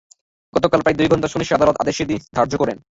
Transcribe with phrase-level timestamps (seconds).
[0.53, 2.77] গতকাল প্রায় দুই ঘণ্টা শুনানি শেষে আদালত আদেশের দিন ধার্য করেন।